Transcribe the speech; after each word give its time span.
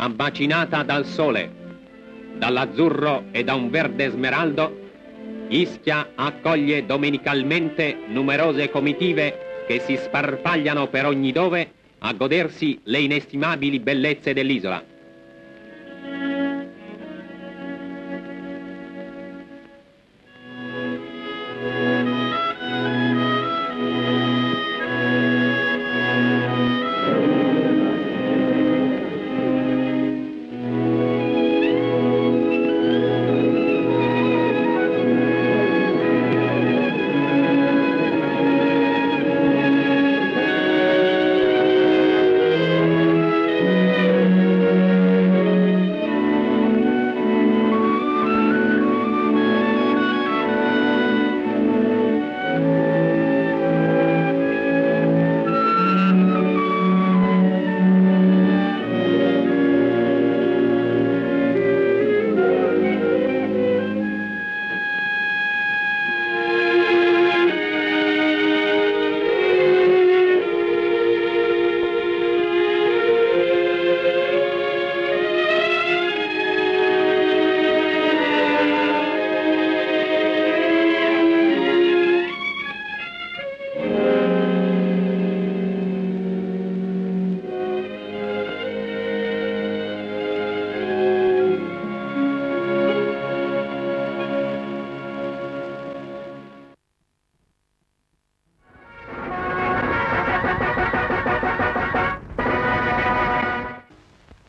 Ambacinata 0.00 0.84
dal 0.84 1.04
sole, 1.06 1.50
dall'azzurro 2.36 3.24
e 3.32 3.42
da 3.42 3.54
un 3.54 3.68
verde 3.68 4.08
smeraldo, 4.10 4.86
Ischia 5.48 6.10
accoglie 6.14 6.86
domenicalmente 6.86 7.96
numerose 8.06 8.70
comitive 8.70 9.64
che 9.66 9.80
si 9.80 9.96
sparpagliano 9.96 10.86
per 10.86 11.04
ogni 11.04 11.32
dove 11.32 11.72
a 11.98 12.12
godersi 12.12 12.78
le 12.84 13.00
inestimabili 13.00 13.80
bellezze 13.80 14.32
dell'isola. 14.32 14.80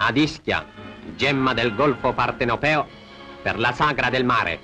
Ad 0.10 0.18
Ischia, 0.18 0.66
gemma 1.16 1.54
del 1.54 1.76
golfo 1.76 2.14
partenopeo, 2.14 2.88
per 3.44 3.60
la 3.60 3.72
sagra 3.72 4.10
del 4.10 4.26
mare. 4.26 4.60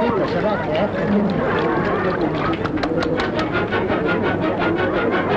Ecco, 0.00 1.81